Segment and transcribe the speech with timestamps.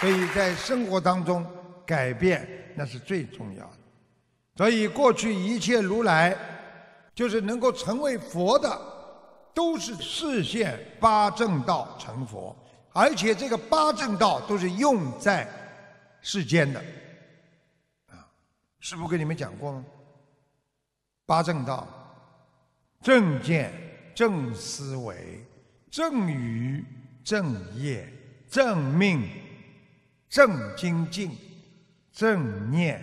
[0.00, 1.46] 所以在生活当中
[1.84, 3.78] 改变那是最重要的。
[4.56, 6.36] 所以过去一切如来，
[7.14, 8.80] 就是能够成为佛的，
[9.54, 12.56] 都是视现八正道成佛，
[12.92, 15.46] 而且这个八正道都是用在
[16.22, 16.80] 世间的。
[18.08, 18.26] 啊，
[18.80, 19.84] 师父跟你们讲过吗？
[21.26, 21.86] 八正道：
[23.02, 23.72] 正见、
[24.14, 25.46] 正思维、
[25.90, 26.84] 正语、
[27.22, 28.06] 正业、
[28.50, 29.28] 正命、
[30.30, 31.36] 正精进、
[32.12, 33.02] 正念，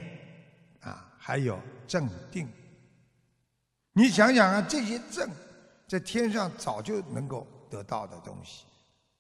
[0.80, 2.48] 啊，还有正定。
[3.92, 5.30] 你想想啊，这些正，
[5.88, 8.64] 在天上早就能够得到的东西，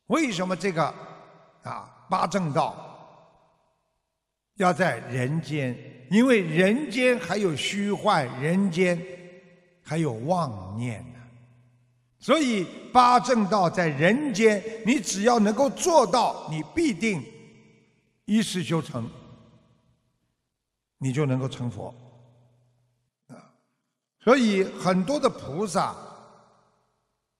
[0.08, 0.86] 为什么这个
[1.64, 2.76] 啊八正道
[4.56, 5.78] 要在人间？
[6.10, 8.98] 因为人间还有虚幻，人间
[9.84, 11.20] 还有妄念呢。
[12.20, 17.22] 所以八正道在人间，你只要能够做到，你必定
[18.28, 19.10] 一世修成，
[20.98, 21.96] 你就能够成佛。
[23.30, 23.50] 啊，
[24.20, 25.96] 所以很多的菩萨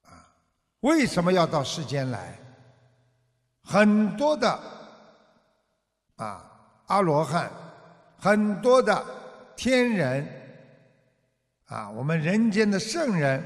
[0.02, 0.34] 啊，
[0.80, 2.36] 为什么要到世间来？
[3.62, 4.60] 很多的
[6.16, 6.50] 啊
[6.86, 7.52] 阿罗汉。
[8.20, 9.06] 很多的
[9.54, 10.26] 天人
[11.66, 13.40] 啊，我们人间的圣人，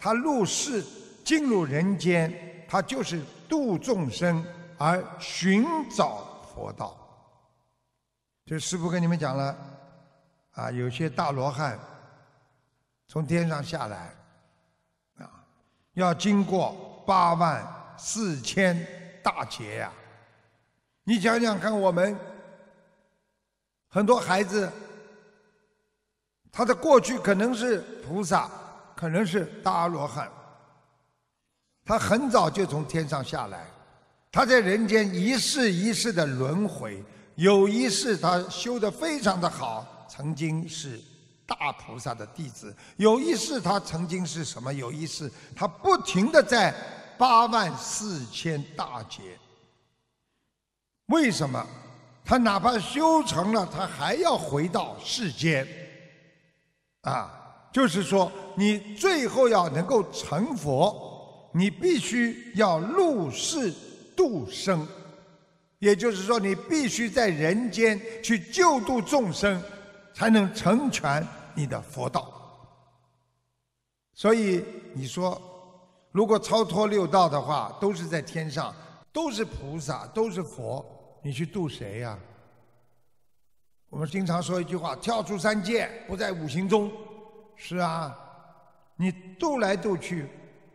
[0.00, 0.84] 他入世
[1.24, 4.44] 进入人间，他就是度众生
[4.76, 6.27] 而寻找
[6.58, 6.96] 佛道。
[8.44, 9.56] 就师父跟你们讲了
[10.54, 11.78] 啊，有些大罗汉
[13.06, 14.12] 从天上下来
[15.18, 15.30] 啊，
[15.92, 17.64] 要经过八万
[17.96, 18.84] 四千
[19.22, 19.92] 大劫呀。
[21.04, 22.18] 你想想看，我们。
[23.90, 24.70] 很多孩子，
[26.52, 28.50] 他的过去可能是菩萨，
[28.94, 30.30] 可能是大罗汉。
[31.86, 33.64] 他很早就从天上下来，
[34.30, 37.02] 他在人间一世一世的轮回。
[37.34, 41.00] 有一世他修的非常的好，曾经是
[41.46, 44.74] 大菩萨的弟子；有一世他曾经是什么？
[44.74, 46.74] 有一世他不停的在
[47.16, 49.38] 八万四千大劫。
[51.06, 51.64] 为什么？
[52.24, 55.66] 他哪怕修成了，他还要回到世间，
[57.02, 57.30] 啊，
[57.72, 63.72] 就是说，你最后要能够成佛，你必须要入世
[64.18, 64.84] 度生，
[65.78, 69.62] 也就是说，你必须在人间去救度众生，
[70.12, 71.24] 才能成全
[71.54, 72.34] 你的佛道。
[74.12, 75.40] 所以你说，
[76.10, 78.74] 如果超脱六道的话，都是在天上，
[79.12, 80.84] 都是菩萨，都是佛。
[81.22, 82.18] 你去度谁呀？
[83.88, 86.90] 我们经常说一句话：“跳出三界，不在五行中。”
[87.54, 88.18] 是啊，
[88.96, 90.26] 你渡来渡去，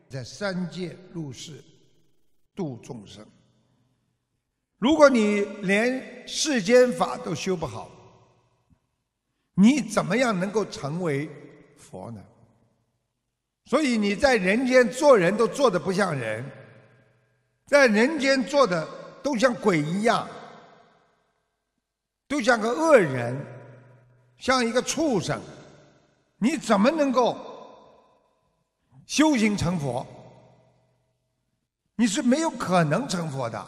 [0.10, 1.62] 在三界入世
[2.56, 3.26] 度众生。
[4.78, 7.90] 如果你连世间法都修不好，
[9.54, 11.30] 你怎么样能够成为
[11.78, 12.22] 佛呢？
[13.66, 16.44] 所以你在人间做人都做的不像人，
[17.66, 18.88] 在人间做的
[19.24, 20.28] 都像鬼一样。
[22.28, 23.40] 都像个恶人，
[24.38, 25.40] 像一个畜生，
[26.38, 27.38] 你怎么能够
[29.06, 30.06] 修行成佛？
[31.96, 33.66] 你是没有可能成佛的。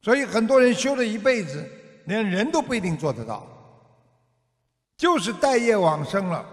[0.00, 1.68] 所以很多人修了一辈子，
[2.06, 3.46] 连人都不一定做得到，
[4.96, 6.46] 就是待业往生了，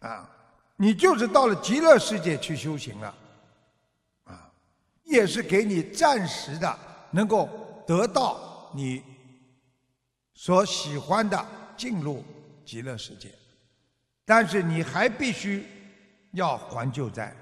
[0.00, 0.30] 啊，
[0.76, 3.14] 你就是到了极乐世界去修行了，
[4.24, 4.50] 啊，
[5.04, 6.78] 也是给你暂时的
[7.10, 7.48] 能够
[7.86, 9.02] 得到你。
[10.34, 11.46] 所喜欢的
[11.76, 12.22] 进入
[12.66, 13.32] 极乐世界，
[14.24, 15.64] 但是你还必须
[16.32, 17.34] 要还旧债，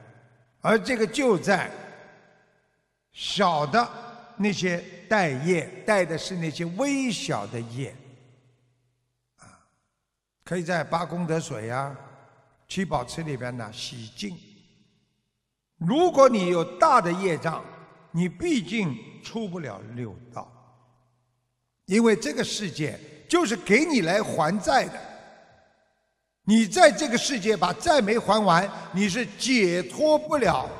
[0.60, 1.70] 而这个旧债，
[3.12, 3.86] 小的
[4.36, 7.94] 那些带业带的是那些微小的业，
[9.38, 9.44] 啊，
[10.42, 11.94] 可以在八功德水呀、
[12.66, 14.36] 七宝池里边呢洗净。
[15.76, 17.62] 如果你有大的业障，
[18.12, 20.50] 你毕竟出不了六道。
[21.86, 22.98] 因为这个世界
[23.28, 24.98] 就是给你来还债的，
[26.44, 30.70] 你在这个世界把债没还完，你是解脱不了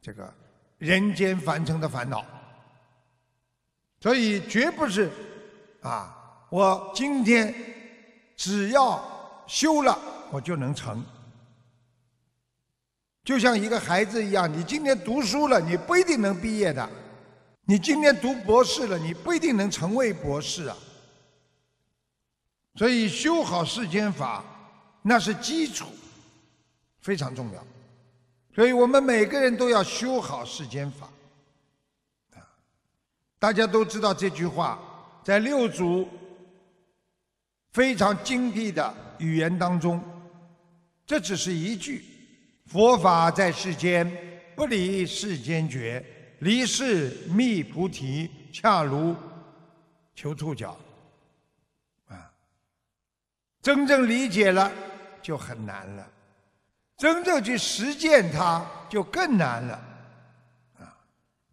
[0.00, 0.32] 这个
[0.80, 2.24] 人间凡尘的烦恼。
[4.00, 5.10] 所以绝不是
[5.82, 7.54] 啊，我今天
[8.34, 9.96] 只要修了，
[10.30, 11.04] 我就能成。
[13.22, 16.88] 就像一个孩子一样，你今天读书了，你不一定能毕业的。
[17.66, 20.76] 你今天读博士了，你不一定能成为博士啊。
[22.76, 24.42] 所以修好世间法，
[25.02, 25.84] 那是基础，
[27.02, 27.62] 非常重要。
[28.52, 31.08] 所以我们每个人都要修好世间法，
[32.34, 32.42] 啊，
[33.38, 34.78] 大家都知道这句话，
[35.22, 36.08] 在六祖
[37.72, 40.02] 非常精辟的语言当中，
[41.06, 42.04] 这只是一句：
[42.66, 44.10] 佛法在世间，
[44.56, 46.04] 不离世间觉，
[46.40, 49.14] 离世觅菩提，恰如
[50.14, 50.76] 求触角。
[52.08, 52.32] 啊，
[53.62, 54.70] 真正理解了
[55.22, 56.10] 就很难了，
[57.00, 59.74] 真正去实践它就更难了。
[60.78, 60.94] 啊，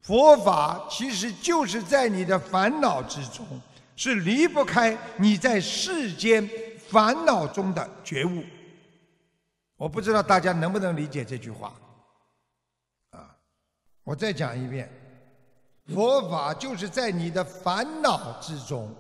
[0.02, 3.46] 佛法其实就是在你的烦恼之中。
[4.00, 6.48] 是离不开你在世间
[6.88, 8.44] 烦恼中的觉悟。
[9.76, 11.74] 我不知道大家能不能理解这句话。
[13.10, 13.36] 啊，
[14.04, 14.88] 我再讲一遍，
[15.88, 18.94] 佛法就是在你的烦恼之中，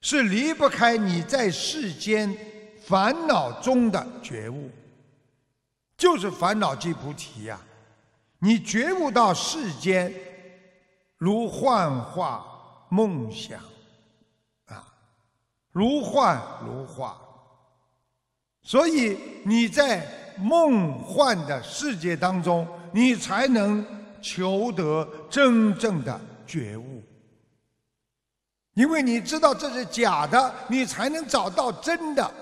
[0.00, 2.34] 是离不开你在世间
[2.82, 4.70] 烦恼中的觉悟，
[5.96, 7.60] 就是烦恼即菩提呀。
[8.38, 10.12] 你觉悟到世间
[11.18, 12.52] 如幻化。
[12.88, 13.58] 梦想，
[14.66, 14.86] 啊，
[15.72, 17.20] 如幻如化，
[18.62, 20.06] 所以你在
[20.38, 23.84] 梦幻的世界当中，你才能
[24.22, 27.02] 求得真正的觉悟。
[28.74, 32.32] 因为你知道这是假的，你才能找到真的。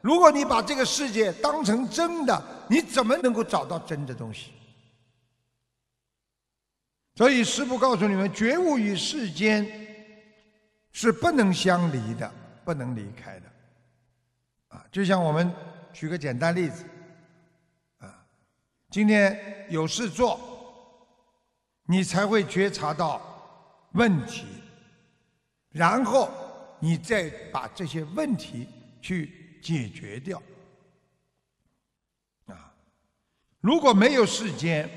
[0.00, 4.52] 如果你把这个世界当成真的，你怎么能够找到真的东西？
[7.16, 9.66] 所以，师父告诉你们：觉悟与世间
[10.90, 12.32] 是不能相离的，
[12.64, 13.46] 不能离开的。
[14.68, 15.52] 啊，就像我们
[15.92, 16.84] 举个简单例子，
[17.98, 18.24] 啊，
[18.90, 20.40] 今天有事做，
[21.84, 23.20] 你才会觉察到
[23.92, 24.46] 问题，
[25.68, 26.30] 然后
[26.78, 28.66] 你再把这些问题
[29.02, 30.42] 去解决掉。
[32.46, 32.74] 啊，
[33.60, 34.88] 如果没有时间。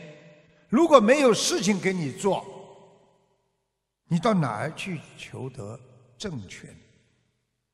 [0.69, 2.43] 如果没有事情给你做，
[4.05, 5.79] 你到哪儿去求得
[6.17, 6.67] 正确？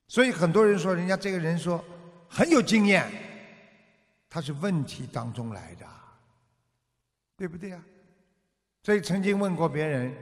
[0.05, 1.81] 所以很多人说，人家这个人说
[2.27, 3.09] 很有经验，
[4.29, 5.87] 他是问题当中来的，
[7.37, 7.81] 对不对呀？
[8.83, 10.13] 所以曾经问过别人，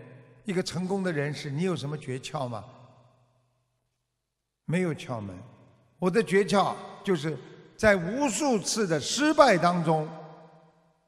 [0.45, 2.63] 一个成功的人士，你有什么诀窍吗？
[4.65, 5.35] 没有窍门，
[5.99, 6.73] 我的诀窍
[7.03, 7.37] 就是
[7.75, 10.07] 在无数次的失败当中，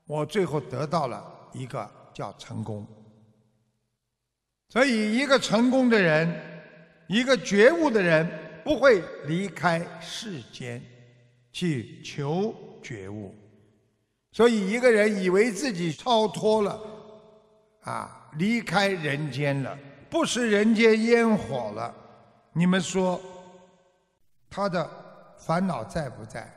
[0.06, 1.36] 我最后得到了。
[1.52, 2.86] 一个叫成功，
[4.70, 6.32] 所以一个成功的人，
[7.08, 8.30] 一个觉悟的人，
[8.64, 10.80] 不会离开世间
[11.52, 12.54] 去求
[12.84, 13.34] 觉悟。
[14.32, 16.80] 所以一个人以为自己超脱了，
[17.82, 19.76] 啊，离开人间了，
[20.08, 21.92] 不食人间烟火了，
[22.54, 23.20] 你们说
[24.50, 24.90] 他的
[25.38, 26.52] 烦恼在不在？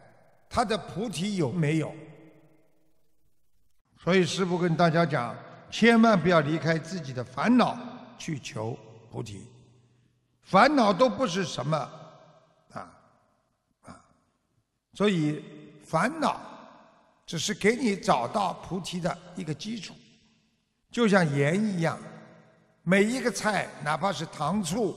[0.49, 1.93] 他的菩提有没有？
[3.99, 5.35] 所以师父跟大家讲，
[5.71, 7.79] 千万不要离开自己的烦恼
[8.19, 8.77] 去求
[9.11, 9.47] 菩提，
[10.43, 11.77] 烦恼都不是什么
[12.73, 12.93] 啊
[13.83, 14.05] 啊，
[14.93, 15.43] 所以
[15.87, 16.41] 烦恼
[17.25, 19.95] 只是给你找到菩提的一个基础，
[20.91, 21.99] 就像盐一样，
[22.83, 24.95] 每一个菜哪怕是糖醋，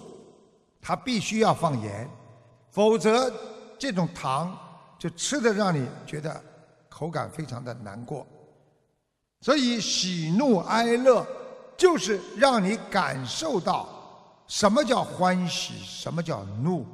[0.81, 2.09] 它必须要放盐，
[2.75, 3.31] 否则
[3.79, 4.53] 这种糖
[4.99, 6.43] 就吃的让你觉得
[6.89, 8.27] 口感非常的难过。
[9.39, 11.25] 所以喜怒哀乐，
[11.77, 13.87] 就是让你感受到
[14.45, 16.85] 什么叫欢喜，什么叫怒。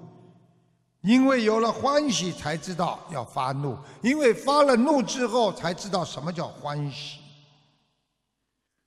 [1.02, 7.18] 因为有了欢喜，才知道要发怒；因为发了怒之后，才知道什么叫欢喜，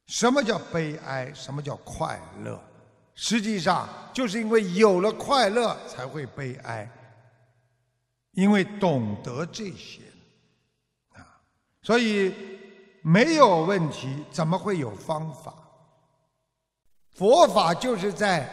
[0.06, 2.56] 什么叫悲哀，什么叫快乐。
[3.14, 6.90] 实际上，就是因为有了快乐，才会悲哀。
[8.32, 10.00] 因为懂得这些，
[11.14, 11.40] 啊，
[11.82, 12.34] 所以。
[13.06, 15.52] 没有问题，怎么会有方法？
[17.10, 18.48] 佛法就是在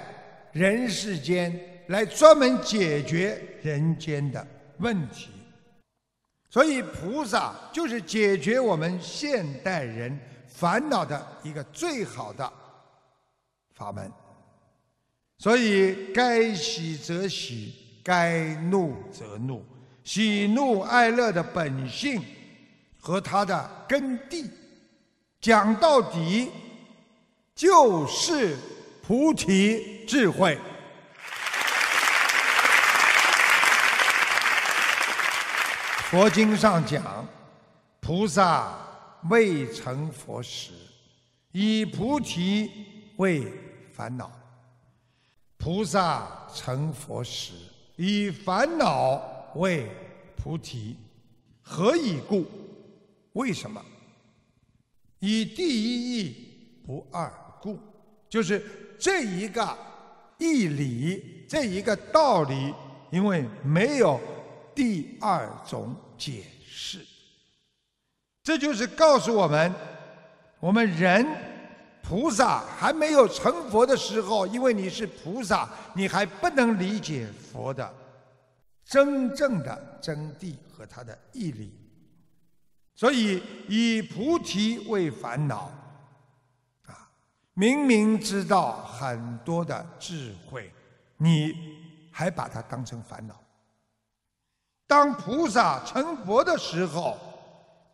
[0.51, 4.45] 人世间来专门解决人间的
[4.79, 5.31] 问题，
[6.49, 12.51] 所以菩萨就是解决我们现代人烦恼的一个最好的
[13.73, 14.11] 法门。
[15.41, 19.65] 所以该喜则喜，该怒则怒，
[20.03, 22.23] 喜怒哀乐的本性。
[23.03, 24.47] 和它的根蒂，
[25.39, 26.51] 讲到底
[27.55, 28.55] 就是
[29.01, 30.55] 菩提智慧。
[36.11, 37.27] 佛经上讲，
[37.99, 38.71] 菩萨
[39.31, 40.73] 未成佛时，
[41.51, 42.69] 以菩提
[43.15, 43.51] 为
[43.91, 44.29] 烦恼；
[45.61, 47.53] 菩萨成佛时，
[47.95, 49.21] 以烦恼
[49.57, 49.87] 为
[50.35, 50.97] 菩提。
[51.61, 52.47] 何以故？
[53.33, 53.79] 为什么？
[55.19, 57.77] 以第一义不二故，
[58.27, 59.77] 就是这一个
[60.39, 62.73] 义理，这一个道理，
[63.11, 64.19] 因为没有
[64.73, 67.05] 第二种解释。
[68.41, 69.71] 这就是告诉我们，
[70.59, 71.23] 我们人
[72.11, 77.89] 菩萨还没有成佛的时候，因为你是菩萨，你还不能理解佛的
[78.83, 81.73] 真正的真谛和他的义理，
[82.95, 85.71] 所以以菩提为烦恼。
[86.85, 87.09] 啊
[87.53, 90.69] 明明知道很多的智慧，
[91.15, 91.53] 你
[92.11, 93.41] 还把它当成烦恼。
[94.85, 97.17] 当菩萨成佛的时候，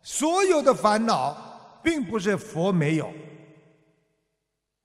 [0.02, 3.08] 所有的烦恼并不是佛没有。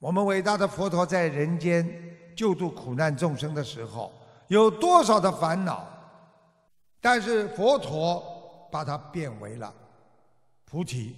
[0.03, 1.87] 我们伟大的佛陀在人间
[2.35, 4.11] 救度苦难众生的时候，
[4.49, 5.87] 有多少的烦恼？
[6.99, 8.21] 但是佛陀
[8.69, 9.73] 把它变为了
[10.65, 11.15] 菩提。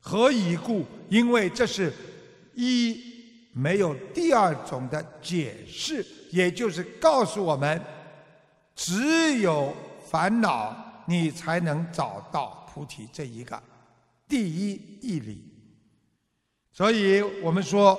[0.00, 0.84] 何以故？
[1.08, 1.92] 因为这是。
[2.56, 3.00] 一
[3.52, 7.80] 没有第二种的解释，也就是告诉我们，
[8.74, 9.72] 只有
[10.04, 10.74] 烦恼，
[11.06, 13.60] 你才能找到菩提这一个
[14.28, 15.53] 第一义理。
[16.74, 17.96] 所以我们说，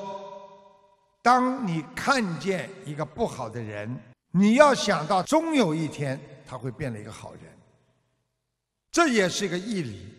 [1.23, 3.97] 当你看见一个不好的人，
[4.31, 7.43] 你要想到终有一天他会变了一个好人，
[8.91, 10.13] 这也是一个义理，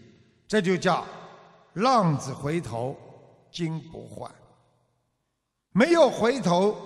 [0.48, 1.06] 这就叫
[1.74, 2.96] 浪子回头。
[3.52, 4.30] 金不换，
[5.72, 6.76] 没有回头，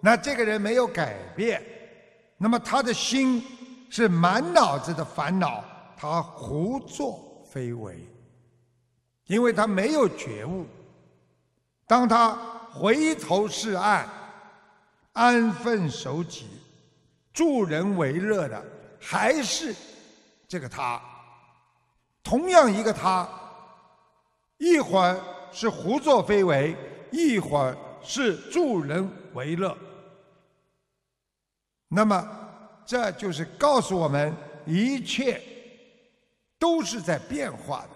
[0.00, 1.62] 那这个人没有改变，
[2.36, 3.40] 那么他的心
[3.88, 5.62] 是满脑子的烦恼，
[5.96, 8.04] 他胡作非为，
[9.26, 10.66] 因为他没有觉悟。
[11.88, 12.30] 当他
[12.70, 14.06] 回头是岸，
[15.14, 16.46] 安分守己，
[17.32, 18.64] 助人为乐的，
[19.00, 19.74] 还是
[20.46, 21.02] 这个他，
[22.22, 23.28] 同样一个他，
[24.58, 25.20] 一会儿。
[25.50, 26.76] 是胡作非为，
[27.10, 29.74] 一会儿是助人为乐。
[31.88, 32.28] 那么，
[32.84, 35.42] 这就是告诉我们，一切
[36.58, 37.88] 都是在变化的。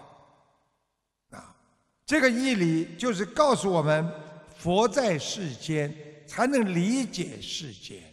[2.13, 4.07] 这个义理就是告诉我们，
[4.55, 5.91] 佛在世间
[6.27, 8.03] 才能理解世间。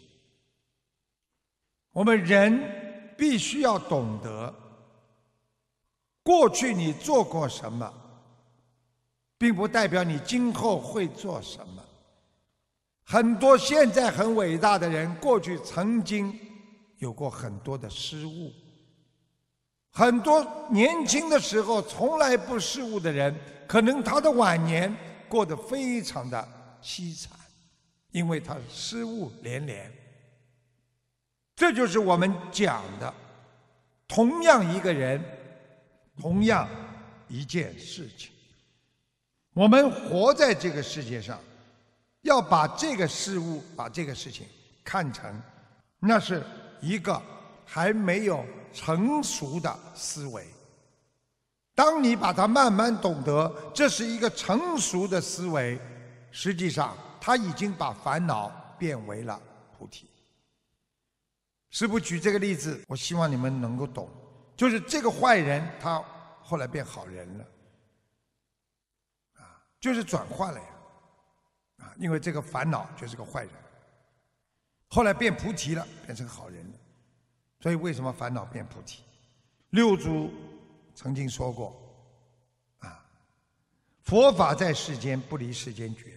[1.92, 4.54] 我们人必须要懂得，
[6.22, 7.92] 过去你做过什么。
[9.36, 11.84] 并不代表你今后会做什么。
[13.04, 16.34] 很多现在很伟大的人，过去曾经
[16.96, 18.50] 有过很多的失误。
[19.90, 23.34] 很多年轻的时候从来不失误的人，
[23.70, 24.92] 可能他的晚年
[25.28, 26.48] 过得非常的
[26.82, 27.30] 凄惨，
[28.10, 29.88] 因为他失误连连。
[31.54, 33.14] 这就是我们讲的，
[34.08, 35.24] 同样一个人，
[36.20, 36.68] 同样
[37.28, 38.32] 一件事情。
[39.52, 41.38] 我们活在这个世界上，
[42.22, 44.48] 要把这个事物、把这个事情
[44.82, 45.40] 看成，
[46.00, 46.42] 那是
[46.80, 47.22] 一个
[47.64, 50.44] 还没有成熟的思维。
[51.80, 55.80] 当你把它慢慢懂得，这是一个成熟的思维，
[56.30, 59.40] 实际上他已经把烦恼变为了
[59.72, 60.06] 菩提。
[61.70, 64.10] 师父举这个例子，我希望你们能够懂，
[64.54, 66.04] 就是这个坏人他
[66.42, 67.44] 后来变好人了。
[69.38, 70.66] 啊就是转换了呀，
[71.78, 73.52] 啊，因为这个烦恼就是个坏人，
[74.88, 76.78] 后来变菩提了，变成好人了。
[77.58, 79.02] 所以为什么烦恼变菩提？
[79.70, 80.30] 六祖
[81.02, 81.74] 曾经说过，
[82.80, 83.02] 啊，
[84.02, 86.12] 佛法在世间不离世间觉，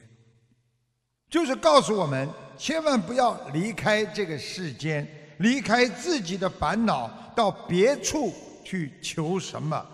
[1.29, 5.07] 就是告诉我们千万不要离开这个世间，
[5.39, 8.33] 离开自己的烦恼，到别处
[8.65, 9.87] 去求什么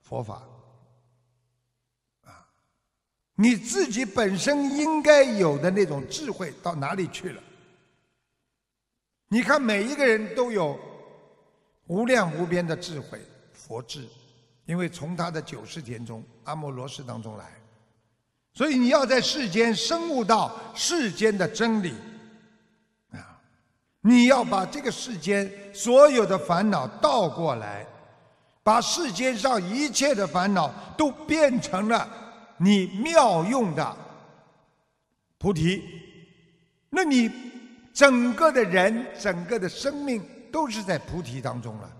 [0.00, 0.36] 佛法。
[2.24, 2.32] 啊
[3.34, 7.42] 你自己本身应该有的那种智慧到哪里去了？
[9.28, 10.80] 你看，每一个人都有
[11.88, 13.20] 无量无边的智慧，
[13.68, 14.08] 佛智，
[14.64, 17.44] 因为从他的九世田中阿摩罗什当中来，
[18.54, 21.92] 所以你要在世间生悟到世间的真理
[23.12, 23.38] 啊！
[24.00, 27.86] 你要把这个世间所有的烦恼倒过来，
[28.62, 32.08] 把世间上一切的烦恼都变成了。
[32.56, 33.96] 你妙用的
[35.36, 35.84] 菩提，
[36.88, 37.30] 那你
[37.92, 41.92] 整个的人、整个的生命都是在菩提当中了。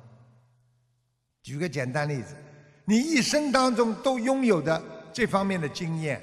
[1.49, 2.37] 举个简单例子，
[2.85, 4.83] 你一生当中都拥有的
[5.15, 6.23] 这方面的经验，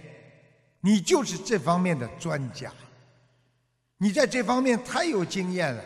[0.81, 2.71] 你就是这方面的专家。
[3.97, 5.83] 你在这方面太有经验了，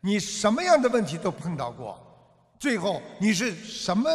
[0.00, 2.00] 你什么样的问题都碰到过，
[2.58, 4.10] 最后你是什么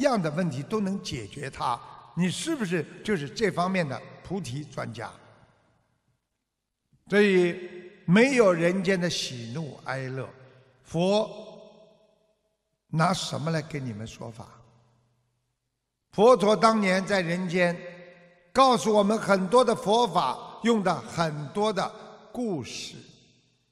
[0.00, 1.80] 样的问题都能解决它。
[2.16, 5.08] 你是不是就是这方面的菩提专家？
[7.08, 7.70] 所以
[8.04, 10.28] 没有人间的喜怒哀乐，
[10.82, 11.55] 佛
[12.88, 14.46] 拿什么来给你们说法？
[16.12, 17.76] 佛陀当年在人间，
[18.52, 21.90] 告诉我们很多的佛法，用的很多的
[22.32, 22.94] 故事，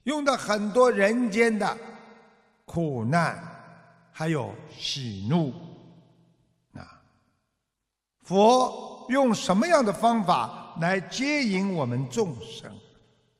[0.02, 1.76] 用的很多人间的
[2.66, 3.42] 苦难，
[4.12, 5.54] 还有喜怒。
[6.74, 7.00] 啊，
[8.22, 12.70] 佛用什么样的方法来接引我们众生？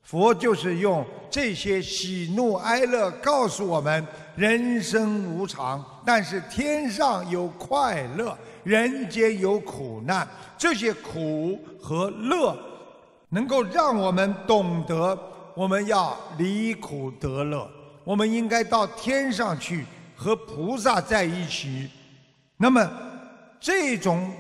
[0.01, 10.27] 佛就是用这些喜怒哀乐告诉我们：人生无常，但是天上有快乐，人间有苦难。
[10.59, 12.57] 这些苦和乐，
[13.29, 15.19] 能够让我们懂得，
[15.55, 17.71] 我们要离苦得乐。
[18.03, 21.91] 我们应该到天上去和菩萨在一起。
[22.57, 22.91] 那么，
[23.61, 24.31] 这种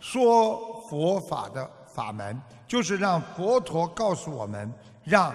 [0.00, 4.72] 说佛法的法门，就是让佛陀告诉我们。
[5.04, 5.34] 让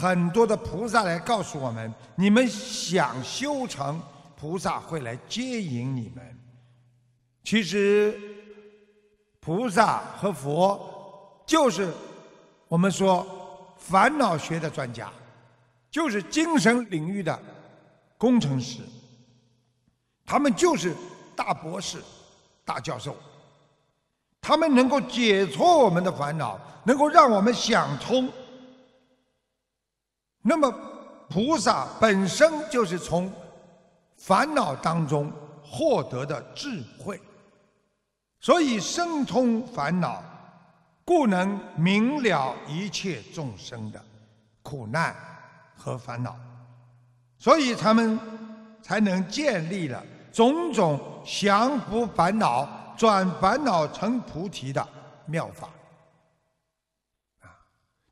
[0.00, 4.00] 很多的菩萨来告诉我们：你们想修成，
[4.36, 6.38] 菩萨会来接引你们。
[7.42, 8.16] 其实，
[9.40, 11.92] 菩萨和佛就是
[12.68, 13.26] 我们说
[13.76, 15.10] 烦恼学的专家，
[15.90, 17.36] 就是精神领域的
[18.16, 18.82] 工程师。
[20.24, 20.94] 他们就是
[21.34, 21.98] 大博士、
[22.64, 23.16] 大教授，
[24.40, 28.30] 他们能够解脱我们的烦恼，能够让我们想通。
[30.48, 30.74] 那么，
[31.28, 33.30] 菩萨本身就是从
[34.16, 35.30] 烦恼当中
[35.62, 37.20] 获得的智慧，
[38.40, 40.24] 所以生通烦恼，
[41.04, 44.02] 故能明了一切众生的
[44.62, 45.14] 苦难
[45.76, 46.34] 和烦恼，
[47.36, 48.18] 所以他们
[48.82, 50.02] 才能建立了
[50.32, 54.88] 种种降伏烦恼、转烦恼成菩提的
[55.26, 55.68] 妙法。
[57.42, 57.52] 啊，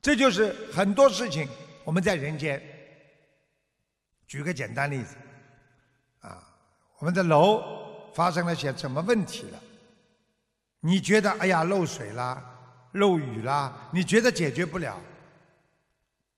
[0.03, 1.49] 这就是很多事情。
[1.87, 2.61] 我们在人间，
[4.27, 5.15] 举个简单例子，
[6.19, 6.43] 啊，
[6.99, 7.63] 我们的楼
[8.13, 9.63] 发生了些什么问题了？
[10.81, 12.43] 你觉得哎呀漏水啦、
[12.95, 15.01] 漏雨啦，你觉得解决不了？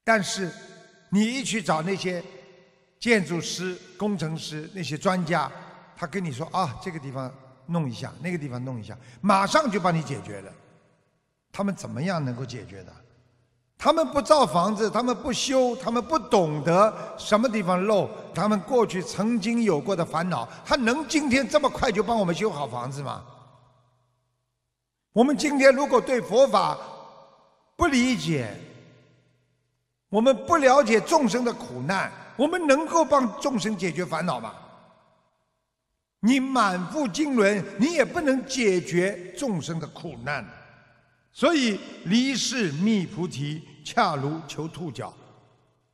[0.04, 0.52] 但是
[1.08, 2.22] 你一去找那些
[3.00, 5.50] 建筑师、工程师那些专家，
[5.96, 7.34] 他跟你说啊，这个地方
[7.64, 10.52] 弄一下，那个地方弄一下，马上就帮你解决了。
[11.50, 12.94] 他们怎么样能够解决的？
[13.78, 23.22] 他们不造房子，他们不修，他们不懂得什么地方漏，他们过去曾经有过的烦恼，他能今天这么快就帮我们修好房子吗？
[25.12, 26.76] 我们今天如果对佛法
[27.76, 28.52] 不理解，
[30.10, 34.52] 我们不了解众生的苦难，我们能够帮众生解决烦恼吗？
[36.18, 40.44] 你满腹经纶，你也不能解决众生的苦难。
[41.38, 45.14] 所以离世觅菩提，恰如求兔角。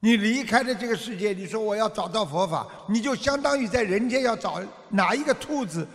[0.01, 5.87] 你离开了这个世界，你说我要找到佛法，你就相当于在人间要找哪一个兔子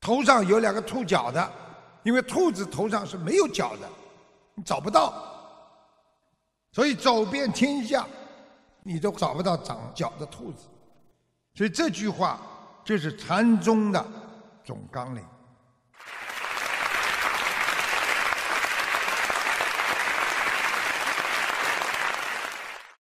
[0.00, 1.52] 头上有两个兔角的，
[2.02, 3.86] 因为兔子头上是没有角的，
[4.54, 5.12] 你找不到。
[6.72, 8.06] 所以走遍天下，
[8.84, 10.64] 你都找不到长角的兔子。
[11.54, 12.40] 所以这句话
[12.82, 14.02] 就是禅宗的
[14.64, 15.22] 总纲领。